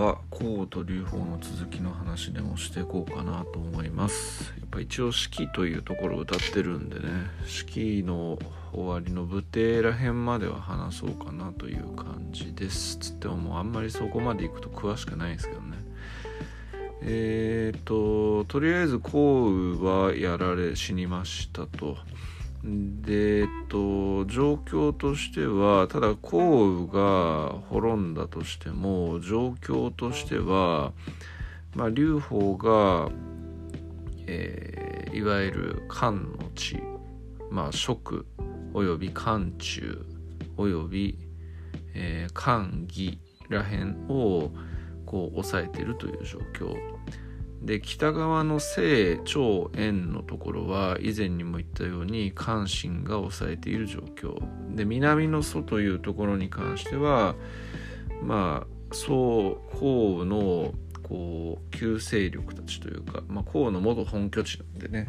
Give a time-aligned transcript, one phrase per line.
[0.00, 4.54] は項と劉邦の続きの話でもしていこうかなと思います。
[4.58, 7.08] やっぱ一応式というところを歌ってるんでね
[7.44, 8.38] 式の
[8.72, 12.96] 終わりの武帝ら辺までは話そうかなという感じです。
[12.98, 15.76] つってももうあんまりそこまでいくと詳しくないんですけどね。
[17.02, 21.98] えっ、ととりあえず項羽はやられ死にましたと。
[22.62, 23.78] でえっと
[24.26, 30.92] 状況としてはただ項羽が滅んだとしても状況としては
[31.74, 33.10] まあ劉邦が、
[34.26, 36.80] えー、いわゆる漢の地
[37.50, 38.26] まあ蜀
[38.74, 40.06] および漢中
[40.56, 41.18] および、
[41.94, 43.18] えー、漢義
[43.48, 44.50] らへんを
[45.06, 46.76] こう抑えているという状況。
[47.62, 54.38] で北側の西長円のところは以前にも言ったように関心が抑えている状況
[54.74, 57.34] で南の蘇というところに関しては
[58.22, 65.08] まあ宋項のこう旧勢力たちというか、まあ、項の元本拠地なんでね、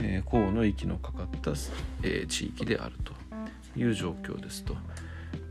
[0.00, 1.52] えー、の息のかかった、
[2.02, 3.12] えー、地域であると
[3.78, 4.74] いう状況ですと。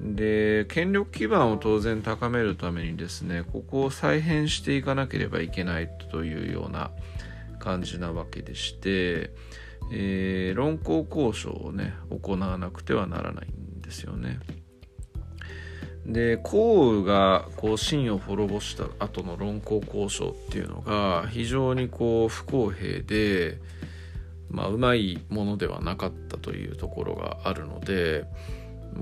[0.02, 6.92] で権力基盤を当然高めるためにですねここを再編していかなければいけないというような
[7.60, 9.32] 感じなわけでして、
[9.92, 14.40] えー、論考交渉をね行わなくてはならないんですよね。
[16.06, 23.58] で項羽がこう秦を滅ぼした後の論考交渉っていうのが非常にこう不公平で
[24.52, 28.26] まあうまいものではなかったというところがあるので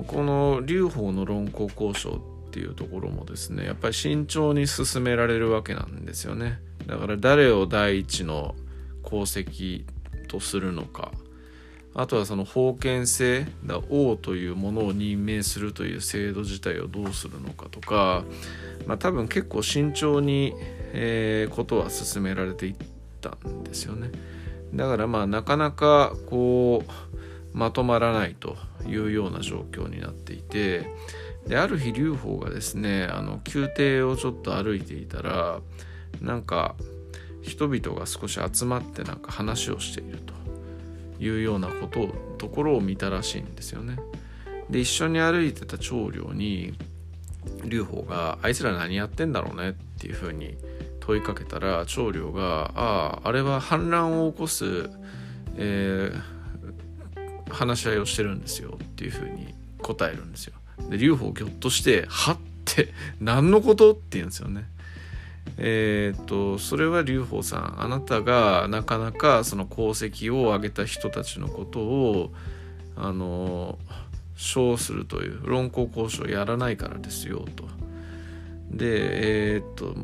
[0.07, 6.59] この劉邦の論考交渉っていうところもですねやっぱり慎重に進められるわけなんですよね。
[6.87, 8.55] だから誰を第一の
[9.05, 9.85] 功績
[10.27, 11.11] とするのか
[11.95, 18.23] あとはその封建制だ王というものを任命するという制度自体をどうするのかとか、
[18.87, 20.53] まあ、多分結構慎重に、
[20.93, 22.75] えー、ことは進められていっ
[23.21, 24.11] たんですよね。
[24.73, 26.83] だからまあなかなかこ
[27.53, 28.57] うまとまらないと。
[28.87, 30.87] いうような状況になっていて
[31.47, 35.59] である日劉邦がですねあの宮廷をちょっと歩いていたら
[36.21, 36.75] なんか
[37.41, 40.33] 人々が少し集まってなんか話をしていると
[41.21, 43.97] いうようなことをところを見たらしいんですよね。
[44.69, 46.73] で一緒に歩いてた長領に
[47.65, 50.57] 劉邦が「あいつら何やってんだろうね」っていうふうに
[51.01, 54.89] 問いかけたら長領が「あああれは反乱を起こす、
[55.57, 56.21] えー、
[57.53, 60.53] 話し合いをしてるんですよっていうふうに答えるんですよ。
[60.89, 64.65] で劉邦ぎょっとして「は?」って 何のことって言うんですよね。
[65.57, 72.33] えっ、とそれは劉邦さんあなたがなかなかその功績を上げた人たちのことを
[72.95, 73.77] あの
[74.35, 77.65] 称するという論考交渉やらないからですよと。
[78.71, 79.95] でえっ、と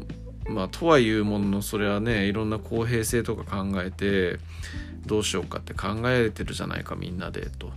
[0.49, 4.39] まあとはいうもののそれはねいろんな公平性とか考えて
[5.05, 7.71] どうしようかって考えてるじゃないかみんなでと。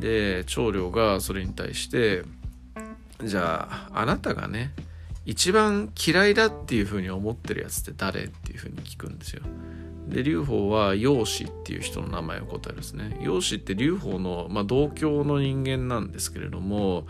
[0.00, 2.22] で長領がそれに対して
[3.22, 4.72] じゃああなたがね
[5.26, 9.42] 一番嫌いだっていうふうに思ってるやつって誰っていうふうに聞くんですよ。
[10.08, 13.18] で劉邦は楊氏っていう人の名前を答えるんですね。
[13.22, 17.06] 楊氏って劉邦の、まあ、同郷の人間なんですけれども、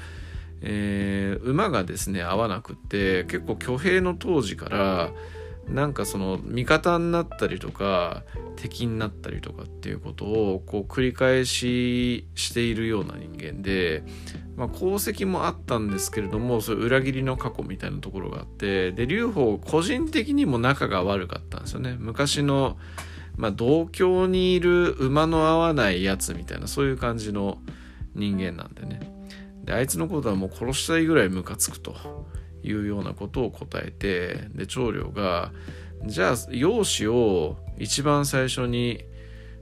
[0.61, 5.11] えー、馬がですね合わなくって結構挙兵の当時から
[5.69, 8.23] なんかその味方になったりとか
[8.57, 14.05] 敵になったりとかっていうことをこう繰り返ししているような人間で、
[14.57, 21.97] まあ、功績もあったんですけれどもそういう裏切りの過去みたいなところがあってで劉邦個人的にも仲が悪かったんですよね。
[21.99, 22.77] 昔の、
[23.37, 27.59] まあ、同郷にいる馬の合わないやつみたいなそういう感じの
[28.15, 29.13] 人間なんでね。
[29.65, 31.97] であいつのことはもう殺したいぐらいムカつくと。
[32.65, 35.53] いうようなことを答えてで長領が
[36.07, 39.05] じゃあ容姿を一番最初に、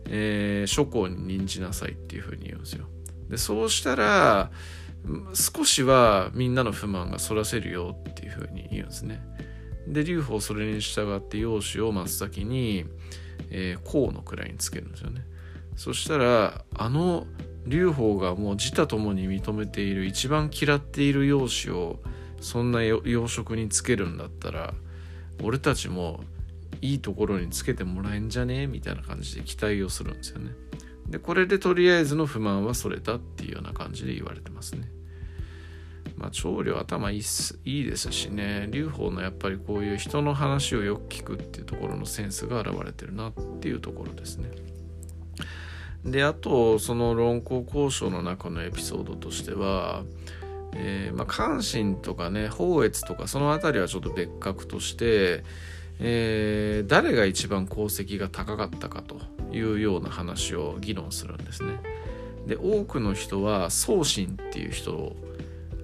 [0.06, 2.86] えー、諸侯に任じなさいっていうふうに言うんですよ。
[3.28, 4.50] でそうしたら
[5.34, 9.20] 少しはみんなの不満がそらせるよっていうふうに言うんですね。
[9.86, 12.84] で劉邦それに従って容姿を真っ先に、
[13.50, 15.24] えー、河の位につけるんですよね。
[15.76, 17.26] そしたらあの
[17.66, 22.00] 劉邦がもう自他ともに認めている一番嫌っている容姿を
[22.42, 24.74] そんな養殖につけるんだったら
[25.42, 26.22] 俺たちも
[26.80, 30.50] いいところにつけてもらえんじゃねみたいな感じで期待をするんですよね。
[31.08, 34.90] でこれでとりあえずの不満はそれたっていうような感じで言われてますね。
[36.16, 37.22] まあ長領頭いい
[37.64, 44.50] いいですしね劉邦のやっぱりこういう人の話をよく聞くっていうところのセンスが現れてるなっていうところですね。
[46.04, 50.02] であとその論考交渉の中のエピソードとしては
[50.74, 55.44] えー、まあ、関心とかね宝越とかその辺りはちょっと別格として、
[55.98, 59.16] えー、誰が一番功績が高かったかと
[59.54, 61.72] いうような話を議論するんですね。
[62.46, 65.16] で多くの人は宗信っていう人を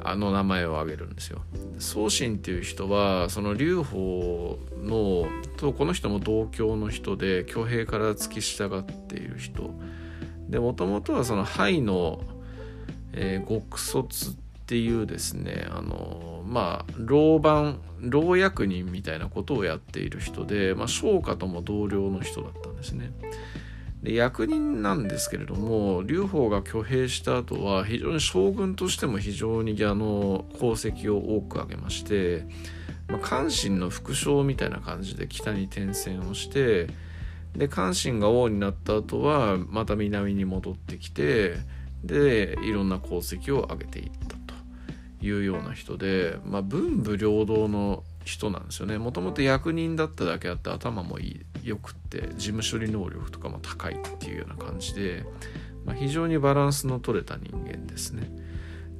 [0.00, 1.42] あの名前を挙げるんですよ。
[1.78, 9.70] 宗信っていう人はその劉邦のとこの人も同郷の人で挙兵から付き従っている人
[10.48, 12.20] でもともとはその範の、
[13.12, 23.10] えー、極卒ってていうですねあのまあ老番老役人みたいなことをやっている人で、まあ、商家とも同僚の人だったんですね。
[24.02, 32.46] で役人なんですけれども劉邦が挙兵した後は非常に将軍としても非常にあの功績を多く挙げまして、
[33.08, 36.88] まあ、関心の副将みたいな感じで北に転戦をして
[37.56, 41.56] で関心が王になった後はまた南に戻ってきて
[42.04, 44.10] でいろんな功績を上げていっ
[45.20, 48.98] いうような人で、まあ、文武両道の人なんですよね。
[48.98, 55.24] もともと役人だっただけあって頭もいいよくって事務処理能力とかも高いっていうような感じで、
[55.84, 58.30] まあ、非常にバランスの取れた人間ですね。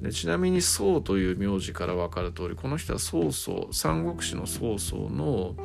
[0.01, 5.57] でちなみに宋という名字から分かる通りこの人は曹操三国志の曹操の、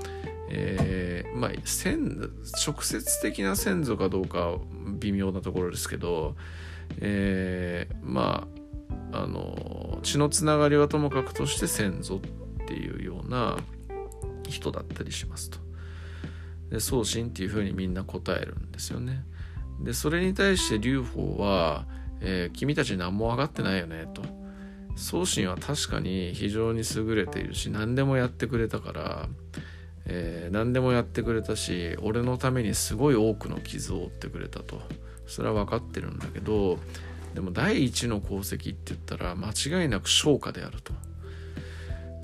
[0.50, 2.32] えー、まあ先
[2.66, 4.58] 直接的な先祖かどうか
[5.00, 6.36] 微妙なところですけど、
[7.00, 8.53] えー、まあ
[9.12, 13.58] あの血のつながりはともかくとして先祖っていうような
[14.48, 15.60] 人だったりしますと。
[16.70, 19.24] で送信っていうふうにみんな答えるんですよね。
[19.82, 21.86] でそれに対して劉邦は、
[22.22, 24.44] えー、君たち何も分かってないよね」と。
[24.96, 29.28] 送信は確かに非常に優れているし何でもやってくれたから、
[30.06, 34.82] えー、何でもやってくれたし俺のためにすごい多くの傷を負ってくれたと
[35.26, 36.78] それは分かってるんだけど
[37.34, 40.94] でも第一の功績って言ったら間違いなく昇華であると。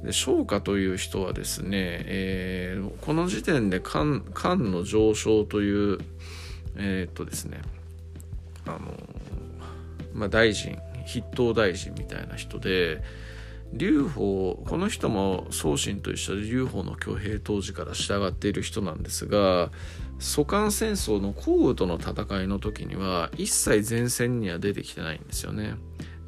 [0.03, 5.97] で昇華という人はですね、えー、この時点で官官の上昇という
[6.77, 7.61] えー、っとですね
[8.65, 8.79] あの
[10.13, 13.01] まあ大臣筆頭大臣みたいな人で
[13.73, 19.69] 劉邦この人も宗信と一緒で劉邦の挙兵当時から従っている人なんですが
[20.19, 25.75] 蘇韓戦争の降雨との戦いの時には一切前線には出てきてないんですよね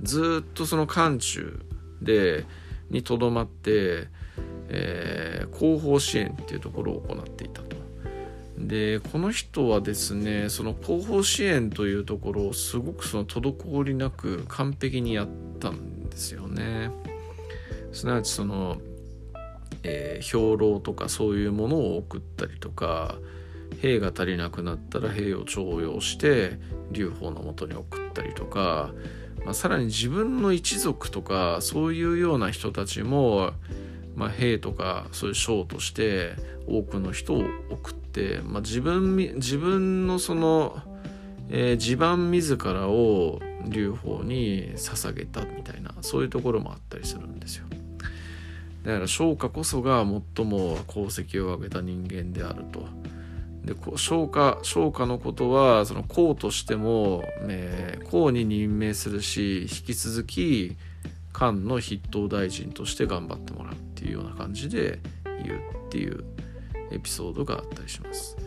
[0.01, 1.59] ずっとその漢中
[2.01, 2.45] で
[2.89, 4.07] にとどまって、
[4.69, 7.71] えー、後方支援っていうところを行っていたと。
[8.57, 15.27] でこの人はですねその後方支援というところをすごくその滞りなく完璧にやっ
[15.59, 16.91] たんですよね。
[17.91, 18.77] すなわちその、
[19.83, 23.15] えー、兵糧とかそういうものを送ったりとか
[23.81, 26.59] 兵が足りなくなったら兵を徴用して
[26.91, 28.91] 劉邦のもとに送ったりとか
[29.45, 33.51] まあ、さらに自分の一族とかそういうような人たちも、
[34.15, 36.33] まあ、兵とかそういう将として
[36.67, 40.79] 多くの人を送って、まあ、自分自分のその、
[41.49, 47.65] えー、地盤自らを劉邦に捧げたみたいなそういうところもあったりするんですよ。
[48.83, 50.03] だから昇華こそが
[50.35, 53.00] 最も功績を上げた人間であると。
[53.73, 60.75] で昇華昇華のことはその公としても、えー、公に任命するし引き続き
[61.33, 64.99] 漢の筆頭大臣として頑張ってもらうっていうような感じで
[65.43, 66.23] 言うっていう
[66.91, 68.37] エピソードがあったりします。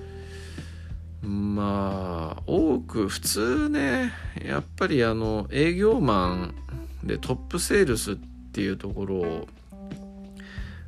[1.22, 4.12] まあ多く普通ね
[4.44, 6.54] やっぱりあの営業マン
[7.02, 8.16] でトップセールスっ
[8.52, 9.48] ていうところを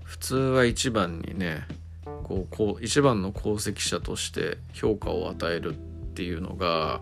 [0.05, 1.67] 普通は一番にね
[2.27, 5.79] こうこう一番の功績者として評価を与えるっ
[6.15, 7.01] ていうのが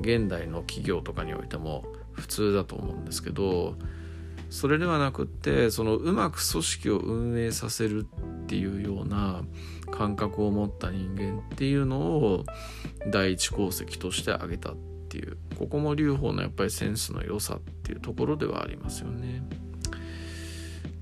[0.00, 3.76] 現代の企業とかにおいても普通だと思うんですけど
[4.50, 8.04] それではなくってそのうまく組織を運営させる
[8.42, 9.42] っていうような
[9.92, 12.44] 感覚を持った人間っていうのを
[13.12, 14.76] 第一功績として挙げたっ
[15.08, 19.44] ていうここも劉邦のやっぱりセンスの良さっていうところではありますよね。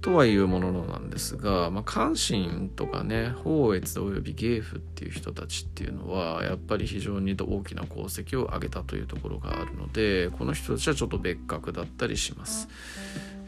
[0.02, 12.68] とはいうもののなんですが、まあ、関心とかね宝越および芸府っていう人たちっていうのはやっぱり非常に大きな功績を上げたというところがあるのでこの人たちはちょっと別格だったりします。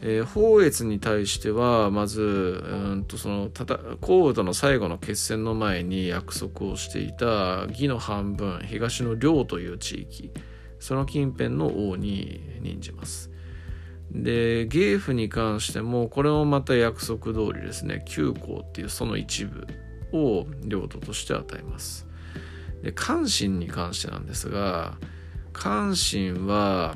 [0.01, 10.31] えー、宝越に対してはまずうんとそのたた皇宇との最後の決戦の前に約束をしていた義の半分東の領という地域
[10.79, 13.34] その近辺の王に任じます。
[14.11, 19.67] で芸府に関してもこれもまた約束通りですね旧皇っていうその一部
[20.13, 22.07] を領土として与えます。
[22.81, 24.95] で関心に関してなんですが
[25.53, 26.95] 関心は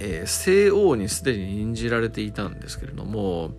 [0.00, 3.52] えー、西王にすでに任じられていたんですけれども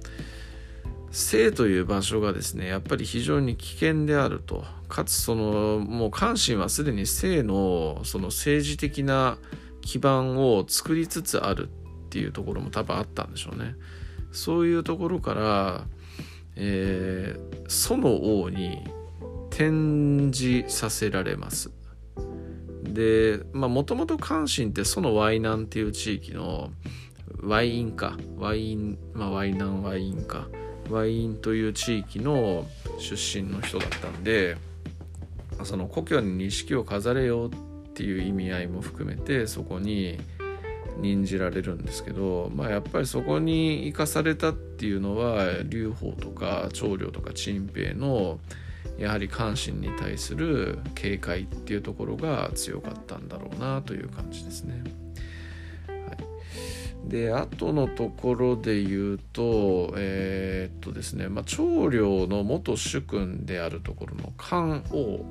[1.12, 4.64] 生という場所がですねやっぱり非常に危険であると。
[4.88, 9.40] かつそのもう関心はすでに生のその政治的な
[9.82, 11.70] 基盤を作りつつある
[12.15, 13.75] ていうところも多分あったんでしょうね。
[14.31, 15.86] そういうところから、
[16.55, 18.86] えー、祖の王に
[19.50, 21.72] 展示させられます。
[22.84, 26.69] でもともと関心ってそのワイナンっていう地域の
[27.41, 30.48] ワインかワインまあワイナンワインか
[30.89, 32.65] ワインという地域の
[32.98, 34.55] 出身の人だったんで
[35.63, 37.51] その故郷に錦を飾れよ
[37.89, 40.17] っていう意味合いも含めてそこに
[40.98, 48.40] 任じられるんですけど、まあ、やっぱりそこに生かされたっていうのは劉邦とか長領とか陳平の
[48.98, 54.84] やはり関心に対する警戒っていうところが強かったんだろうなという感じですね。
[57.08, 65.24] で後のところで言うとえー、っとですね、まあ、長領の元主君であるところの漢王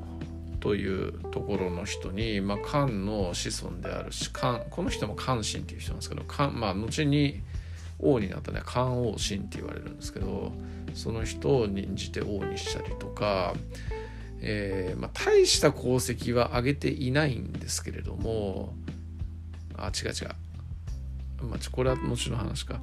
[0.65, 7.43] というところの人に、まあ、漢の子孫であるし漢この人も漢神っていう人なんですけど漢、まあ、後に
[8.01, 10.53] 王になったね漢王神って言われるんですけど
[10.95, 13.53] その人を任じて王にしたりとか、
[14.41, 18.73] えーまあ、大した功績は上げていないんですけれども
[19.77, 20.29] あ違う違う
[21.47, 22.81] まあ、これは後の話か。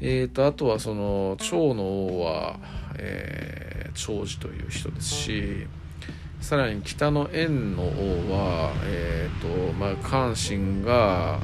[0.00, 2.60] えーと、あとはその趙の王は、
[2.96, 5.66] えー、長寿という人ですし
[6.40, 7.86] さらに北の円の王
[8.32, 11.40] は、えーとまあ、関心が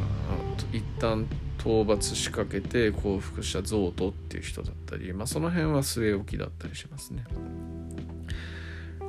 [0.72, 1.26] 一旦
[1.58, 7.24] 討伐しかけて降伏したゾウトっていう人だったり、まあ、その辺は据え置きだったりしますね。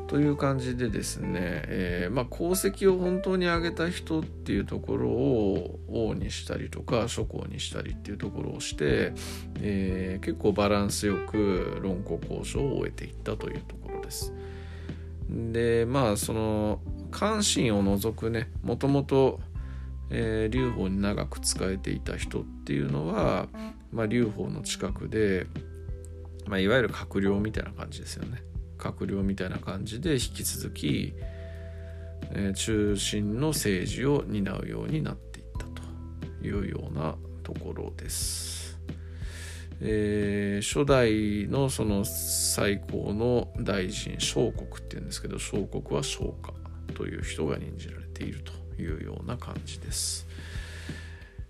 [0.08, 9.14] という感じでですね、えー、まあ、功績を本当に上げた人っていうところを王にしたりとか諸侯にしたりっていうところをして、
[9.62, 14.32] えー、結構バランスよく論考交渉を終えていったというところです。
[15.30, 16.80] でまあその
[17.12, 19.40] 関心を除くねもともと
[20.10, 23.48] えー、劉邦に長く仕えていた人っていうのは、
[23.92, 25.48] まあ、劉邦の近くで、
[26.46, 28.44] まあ、いわゆる閣僚みたいな感じですよね。
[28.78, 31.16] 閣僚みたいな感じで引き続き、
[32.32, 38.65] えー、中心の政治を担うようになっていったというようなところです。
[39.82, 46.54] えー、初代のその最高の大臣小国っていうんですけど小国は昇華
[46.94, 50.28] という人が任じられているというような感じです。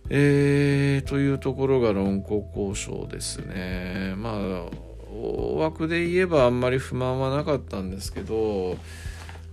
[0.09, 4.13] えー、というところが論考交渉ですね。
[4.17, 8.77] まあ大枠で言えばあんまり不満はなかったんですけど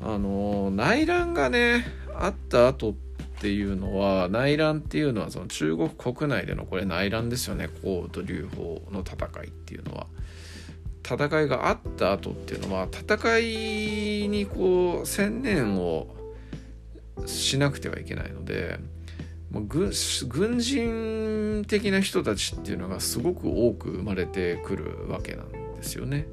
[0.00, 3.12] あの内乱がねあった後って
[3.42, 10.06] ていうのは内乱っていうのはその中国国内でのこれ内乱ですよね黄と劉邦の戦いっていうのは。
[11.04, 16.14] 戦いがあった後っていうのは戦いにこう専念を
[17.26, 18.78] しなくてはいけないので
[19.50, 19.90] 軍
[20.28, 26.28] 軍人的な人たちっていうのがすごく多く生まれてくるわけなんですよね。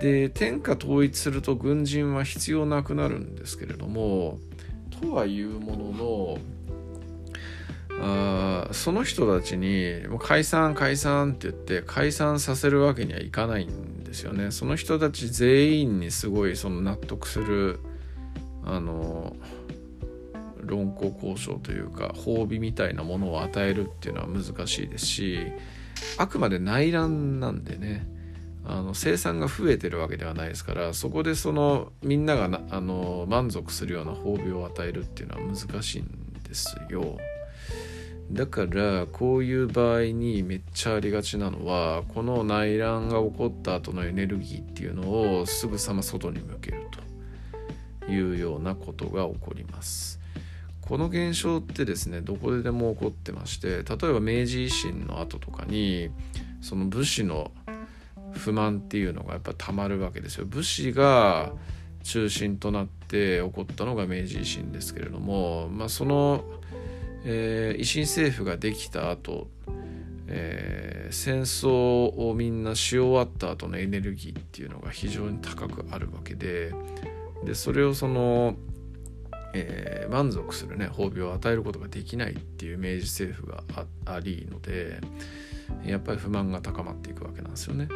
[0.00, 4.38] で天下統一すると軍人は必要なくなるんですけれども
[5.02, 6.38] とはいうものの
[8.00, 14.50] あその人たちにもう解散解散って言って解散させるわけにはいかないんですよね。
[14.50, 17.80] その人たち全員にすごいその納得する
[18.64, 19.36] あの
[20.60, 25.38] 論考交渉というか褒美みたいなものを与えるっていうのは難しいですし
[26.18, 28.06] あくまで内乱なんでね
[28.64, 36.06] あの生産が増えてるわけではないですからそこでそのみんながあの満足するような褒美を与えるっていうのは難しいん
[36.44, 37.18] ですよ。
[38.30, 46.86] だからこういう場合にめっちゃありがちなのはこの内乱が起こった後のエネルギーっていうのをすぐさま外に向ける
[48.06, 50.20] というようなことが起こります。
[50.80, 56.10] この現象ってですねどこででも起こってまして例えば明治維新の後とかに
[56.60, 57.52] その武士の
[58.34, 60.46] 不満っていうのがやっぱたまるわけですよ。
[60.46, 61.52] 武士が
[62.02, 66.44] 中心となって起こったのが明治維新ですけれども、まあ、その、
[67.24, 69.48] えー、維新政府ができた後、
[70.26, 76.74] えー、戦争をみんなし終わった後のエネルギーっていうのが非常に高くあるわけで
[77.44, 78.56] でそれをその
[79.54, 83.62] えー、満足するね褒美を与えることができないっていう明治政府が
[84.06, 85.00] ありので
[85.84, 87.88] やっぱり不満が高まっていくわけなんですよね。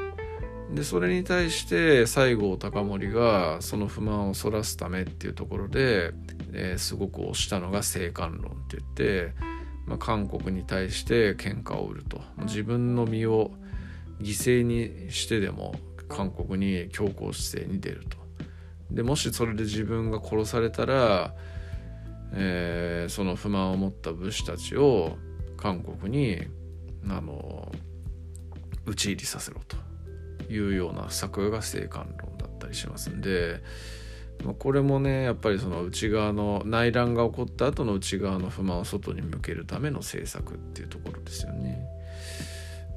[0.75, 6.13] でそれに対して西郷隆盛がその不満をそらすためっていうところで、
[6.53, 9.57] えー、すごく推したのが「政官論」って言って
[9.87, 12.21] まあ、韓国に対して喧嘩を売ると。
[12.43, 13.53] 自分の身を
[14.21, 15.75] 犠牲にしてでも
[16.09, 18.19] 韓国に強硬姿勢に出ると。
[18.91, 21.35] でもしそれで自分が殺されたら、
[22.33, 25.17] えー、その不満を持った武士たちを
[25.57, 26.41] 韓国に
[27.09, 27.73] あの
[28.87, 29.77] 討ち入りさせろと。
[30.51, 33.61] いうような策が生還論だったりしますんで、
[34.45, 41.87] まあ、これもねやっぱりその内側の内乱が起こった後の内側の不満を外に向けるための政策っていうところですよね。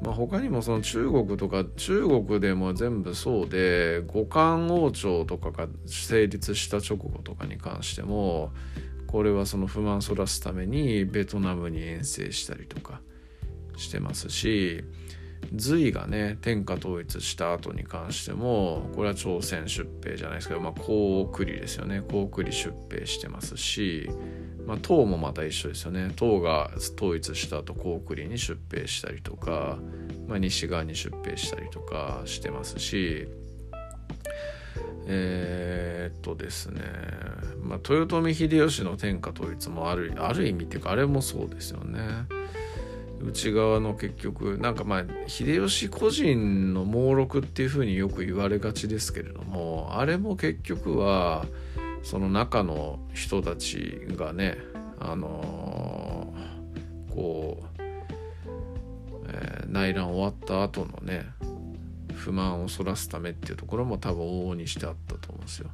[0.02, 8.54] まあ、他にもその中国とか中国でも全部そうで五漢王朝とかが成立した直後とかに関しても
[9.08, 13.02] これはその不満をそらすためにベトナムに遠征したりとか
[13.76, 14.84] してますし
[15.56, 24.10] 隋がね天下統一した後に関してもこれは朝鮮出兵じゃないですけど、まあ、高句麗ですよね高句麗出兵してますし、
[24.66, 29.78] まあ、唐もまた一緒ですよね唐が統一した後高句麗に出兵したりとか、
[30.28, 33.28] まあ、西側に出兵したりとかしてますし
[35.12, 36.82] えー、っとですね、
[37.64, 42.00] まあ、豊臣秀吉の天下統一もあるある意味っていうかあれもそうですよね。
[43.22, 51.46] 内側の結局なんかまあ秀吉個人の猛録っていうふうによく言われがちですけれどもあれも結局は
[52.04, 54.58] その中の人たちがね
[55.00, 57.82] あのー、こう、
[59.28, 61.26] えー、内乱終わった後のね
[62.16, 65.70] 不満をそらすためっていうところも多分往々にしてあったと思うんですよ。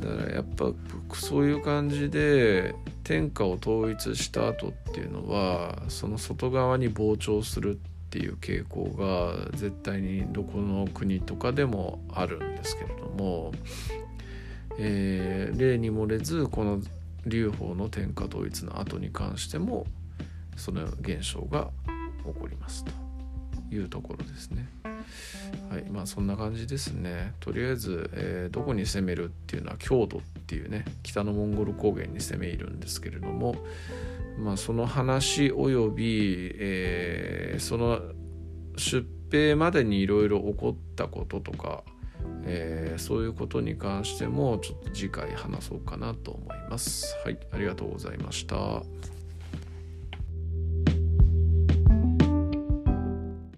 [0.00, 0.72] だからやっぱ
[1.14, 2.74] そういう感じで
[3.06, 7.78] 天下を統一した後っていうのはその外側に膨張するっ
[8.10, 13.52] ていう傾向が絶対にどこの国とかでもあるんですけれども、
[14.80, 16.80] えー、例に漏れずこの
[17.24, 19.86] 劉邦の天下統一の後に関しても
[20.56, 21.70] その現象が
[22.24, 23.06] 起こりますと。
[23.70, 24.68] いうところですね。
[25.70, 25.84] はい。
[25.90, 27.34] まあそんな感じですね。
[27.40, 33.56] とりあえず、えー、どこに攻めるっていうのは郷土っていうね北のモンゴル高原に攻め入るんですけれども
[34.38, 38.00] まあその話および、えー、その
[38.76, 41.82] 出兵までにいろいろ起こったこととか、
[42.44, 47.16] えー、そういうことに関してもちょっと次回話そうかなと思います。
[47.24, 48.82] はい、ありがとうございました。